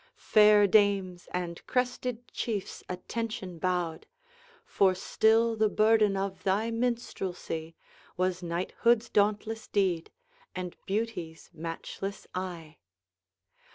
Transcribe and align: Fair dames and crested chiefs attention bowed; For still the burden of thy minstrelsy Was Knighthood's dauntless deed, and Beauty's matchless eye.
Fair 0.15 0.65
dames 0.65 1.27
and 1.31 1.63
crested 1.67 2.27
chiefs 2.31 2.83
attention 2.89 3.59
bowed; 3.59 4.07
For 4.65 4.95
still 4.95 5.55
the 5.55 5.69
burden 5.69 6.17
of 6.17 6.41
thy 6.41 6.71
minstrelsy 6.71 7.75
Was 8.17 8.41
Knighthood's 8.41 9.09
dauntless 9.09 9.67
deed, 9.67 10.09
and 10.55 10.75
Beauty's 10.87 11.51
matchless 11.53 12.25
eye. 12.33 12.79